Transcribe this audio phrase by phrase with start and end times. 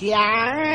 [0.00, 0.69] 想。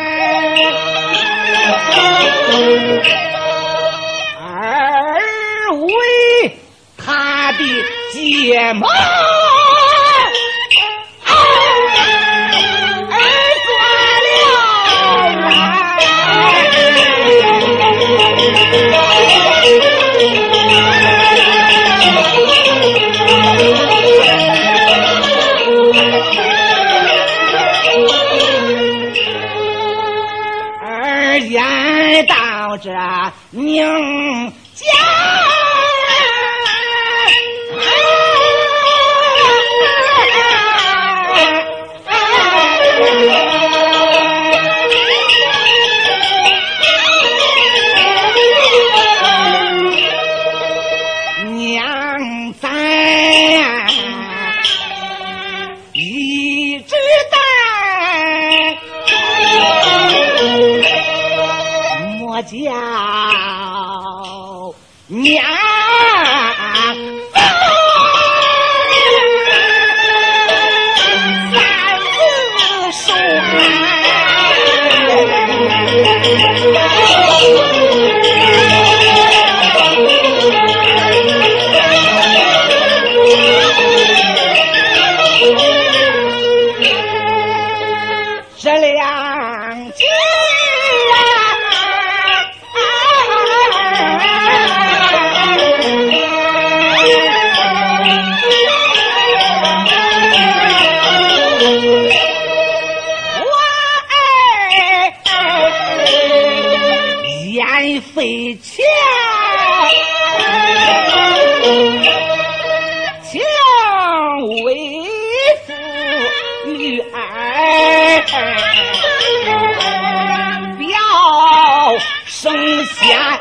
[123.26, 123.40] 啊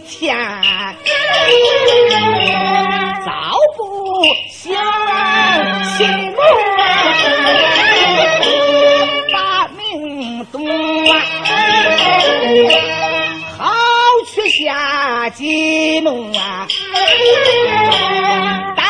[0.00, 0.36] 天
[3.24, 3.30] 早
[3.76, 4.60] 不想
[5.96, 6.40] 心乱，
[9.32, 10.58] 把命断，
[13.58, 13.64] 好
[14.32, 16.06] 去下金
[16.38, 16.66] 啊，
[18.76, 18.82] 到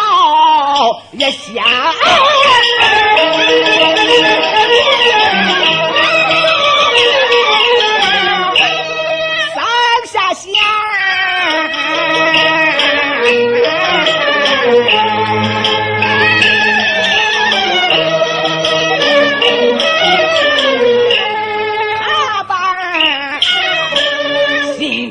[1.13, 1.55] 也想。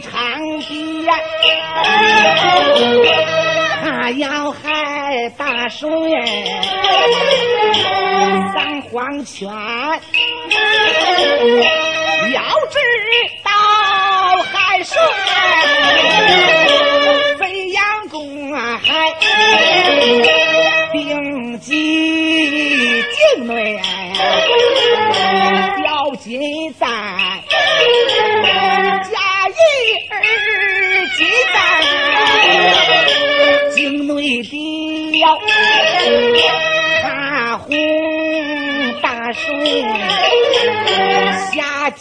[0.01, 1.13] 长堤呀
[3.81, 5.89] 他要害大水
[8.53, 9.97] 放黄泉要
[12.69, 12.77] 知
[13.43, 13.49] 道
[14.51, 14.97] 害水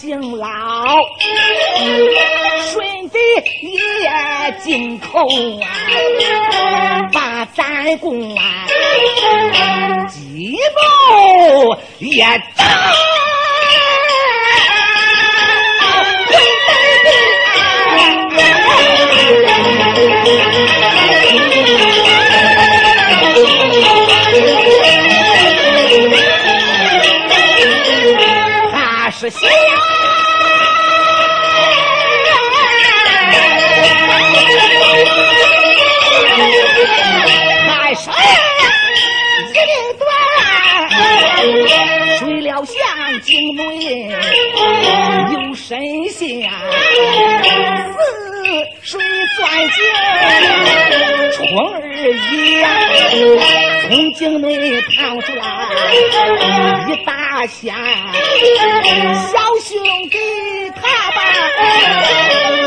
[0.08, 0.46] 敬老，
[2.72, 3.18] 顺子
[3.60, 5.28] 也进口
[5.60, 8.66] 啊，把咱公啊，
[10.08, 12.24] 鸡毛也
[12.56, 12.64] 打。
[45.68, 45.78] 神
[46.08, 46.48] 仙，似
[48.80, 48.98] 水
[49.36, 49.76] 钻井，
[51.34, 51.38] 春
[51.74, 51.76] 儿
[52.32, 52.32] 一
[53.82, 54.48] 从井内
[54.80, 55.44] 跑出来
[56.88, 57.74] 一大仙。
[57.74, 59.68] 小兄
[60.10, 60.16] 弟，
[60.74, 60.80] 他
[61.10, 61.20] 把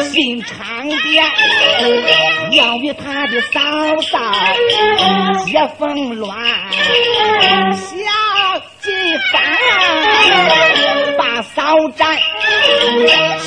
[0.03, 0.53] 心肠
[0.87, 1.25] 变，
[2.51, 3.59] 要与他的嫂
[4.11, 4.19] 嫂
[5.47, 6.29] 结纷乱，
[7.73, 7.97] 想
[8.81, 8.89] 几
[9.31, 9.33] 番
[11.15, 11.21] 把
[11.53, 12.17] 嫂斩，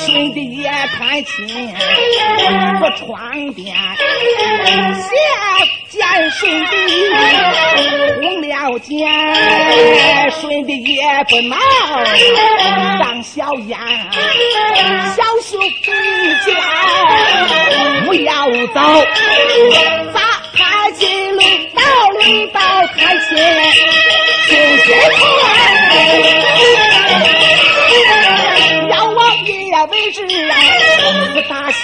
[0.05, 1.35] 兄弟也看清
[2.81, 3.75] 我床边，
[4.71, 5.05] 想
[5.89, 5.93] 见
[6.31, 6.73] 兄弟
[8.21, 8.95] 红了肩，
[10.39, 11.57] 兄弟也不恼。
[12.99, 13.77] 张小燕，
[15.15, 15.83] 小兄弟
[16.45, 16.47] 家
[18.05, 18.31] 不要
[18.73, 18.79] 走，
[20.13, 20.17] 咋
[20.55, 21.24] 他进
[22.25, 23.29] 路到领导台前，
[24.49, 24.87] 就些
[28.89, 29.53] 要往也
[29.91, 30.17] 为止
[30.49, 30.53] 啊，
[31.33, 31.83] 是大仙，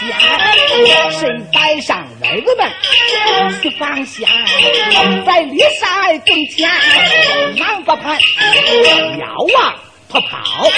[1.11, 1.19] 身
[1.51, 2.67] 带上儿子们
[3.61, 4.27] 去放下，
[5.25, 6.69] 在骊山跟前
[7.57, 8.17] 难不盼，
[9.19, 9.25] 要
[9.59, 9.75] 啊。
[10.11, 10.69] 逃跑，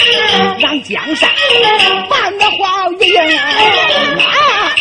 [0.60, 1.28] 让江山
[2.08, 3.42] 半个黄云啊！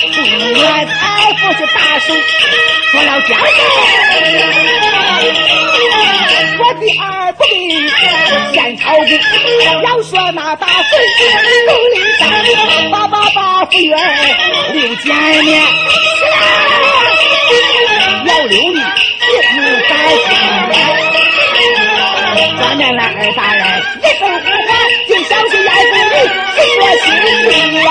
[0.06, 2.14] 俺才不是大手
[2.92, 3.50] 做了江山，
[6.60, 7.90] 我的二不弟
[8.54, 9.20] 献朝军，
[9.84, 10.92] 要说那大孙
[11.68, 12.22] 够力大，
[12.92, 13.92] 八八八夫人
[14.74, 15.64] 六见面，
[18.26, 18.82] 要留力一
[19.90, 20.43] 在。
[22.64, 23.62] 咱们那二大人
[24.02, 24.72] 一声呼唤，
[25.10, 26.16] 就小心眼子里
[26.56, 27.90] 心说心里啊。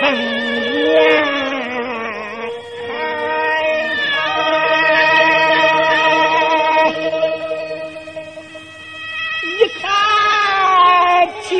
[0.00, 1.24] 陈年
[2.86, 2.90] 开
[9.80, 9.82] 看
[11.42, 11.50] 清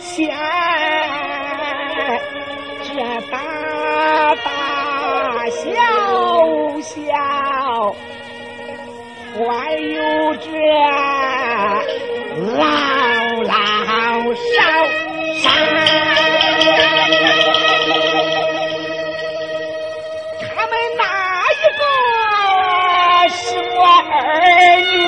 [0.00, 0.36] 钱
[2.82, 2.88] 这
[3.30, 3.34] 大
[4.44, 4.46] 大
[5.50, 5.60] 小
[6.80, 6.96] 小
[9.34, 10.50] 还有这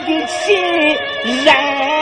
[0.01, 0.57] 的亲
[1.45, 1.98] 人？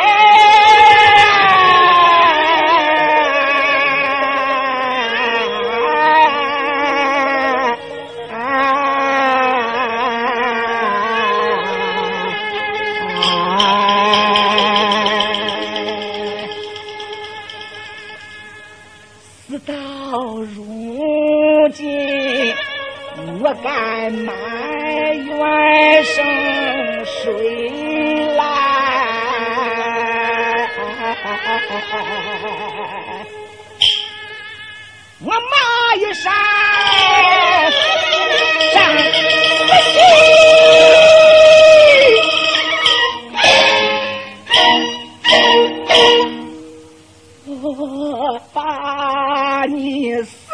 [48.53, 50.46] 把你死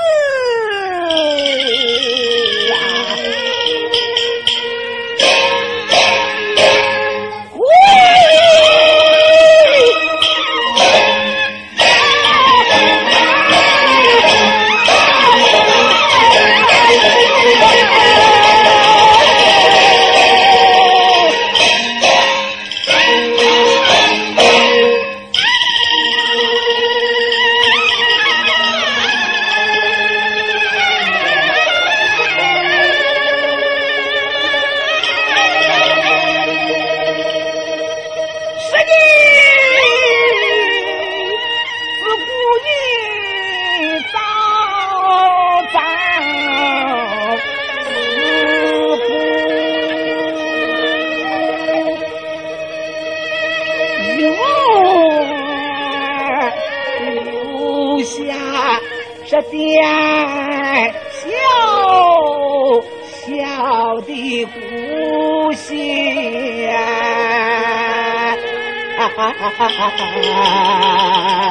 [69.59, 71.42] はっはっはっは。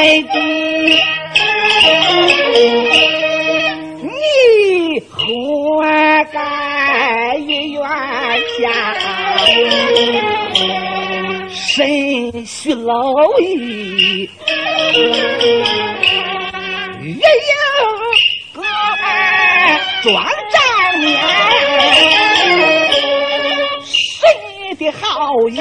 [0.00, 0.34] 在地，
[4.00, 5.84] 你活
[6.32, 7.76] 该冤
[8.62, 8.64] 家，
[11.50, 12.88] 身须蝼
[13.42, 14.30] 蚁，
[17.02, 17.52] 月影
[18.54, 19.04] 哥儿
[20.02, 20.08] 装
[20.50, 20.58] 帐
[20.98, 21.08] 面，
[23.84, 23.92] 谁
[24.78, 25.06] 的好
[25.50, 25.54] 意？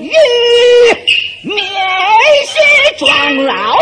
[0.00, 0.08] 一
[1.44, 1.54] 面
[3.36, 3.72] 老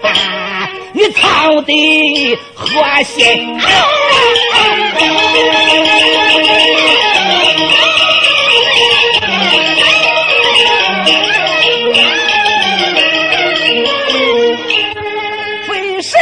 [0.00, 3.60] 话，你操的何心。
[15.66, 16.16] 非是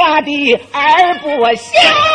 [0.00, 2.11] 我的儿不孝。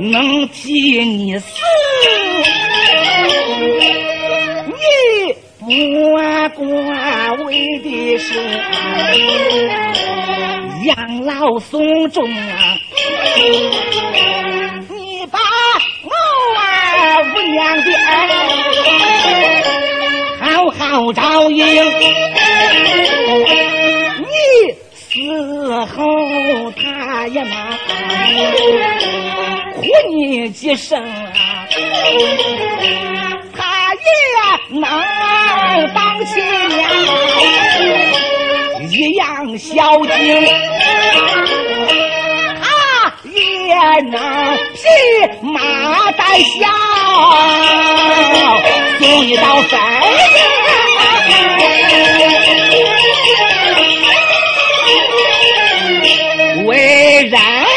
[0.00, 1.44] 能替你死，
[5.66, 5.76] 你
[6.54, 8.32] 不管为的是
[10.86, 12.74] 养老送终啊！
[14.88, 15.38] 你把
[16.02, 16.10] 我
[16.56, 18.08] 啊无娘的儿
[20.40, 21.64] 好好照应，
[24.18, 24.24] 你
[24.94, 25.04] 死
[25.84, 25.94] 后
[27.20, 27.70] 他也难
[29.76, 31.68] 护你几声啊，
[33.54, 34.00] 他也
[34.70, 34.88] 能
[35.92, 36.80] 当亲娘，
[38.88, 40.48] 一样孝敬，
[42.62, 42.64] 他
[43.28, 43.76] 也
[44.10, 44.80] 能匹
[45.42, 46.72] 马带孝，
[48.98, 49.78] 送你到坟
[57.32, 57.69] 为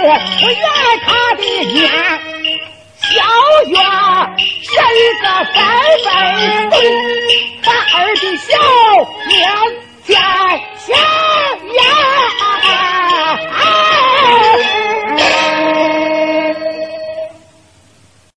[0.00, 0.54] 我愿
[1.04, 1.42] 他的
[1.74, 1.78] 烟
[3.00, 3.08] 小
[3.66, 3.76] 月
[4.62, 4.70] 是
[5.20, 5.58] 个三
[6.70, 6.90] 辈儿
[7.64, 8.46] 把儿的小
[9.30, 9.36] 烟
[10.06, 10.16] 见
[10.76, 10.88] 小